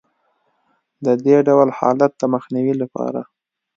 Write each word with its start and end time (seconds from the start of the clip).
د 1.05 1.07
دې 1.25 1.37
ډول 1.47 1.69
حالت 1.79 2.11
د 2.17 2.23
مخنیوي 2.33 2.73
لپاره 2.81 3.21